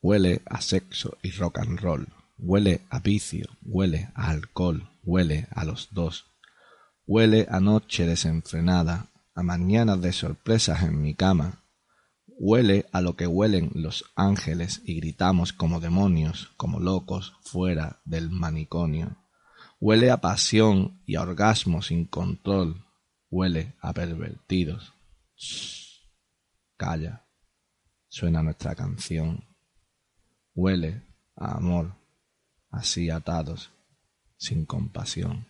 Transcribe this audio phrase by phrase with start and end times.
[0.00, 2.06] Huele a sexo y rock and roll,
[2.38, 6.26] huele a vicio, huele a alcohol, huele a los dos.
[7.04, 11.64] Huele a noche desenfrenada, a mañanas de sorpresas en mi cama.
[12.26, 18.30] Huele a lo que huelen los ángeles y gritamos como demonios, como locos, fuera del
[18.30, 19.16] manicomio.
[19.80, 22.84] Huele a pasión y a orgasmo sin control.
[23.30, 24.92] Huele a pervertidos.
[26.76, 27.24] Calla.
[28.08, 29.47] Suena nuestra canción.
[30.60, 31.02] Huele
[31.36, 31.94] a amor,
[32.72, 33.70] así atados,
[34.38, 35.46] sin compasión.